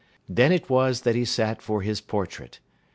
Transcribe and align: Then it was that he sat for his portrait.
Then 0.27 0.51
it 0.51 0.67
was 0.67 1.01
that 1.01 1.13
he 1.13 1.25
sat 1.25 1.61
for 1.61 1.83
his 1.83 2.01
portrait. 2.01 2.59